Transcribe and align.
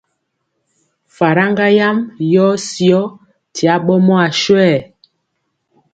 Faraŋga 1.15 1.67
yam 1.77 1.97
yɔɔ 2.33 2.51
syɔ 2.67 3.01
ti 3.55 3.63
aɓɔmɔ 3.75 4.15
aswɛɛ. 4.27 4.73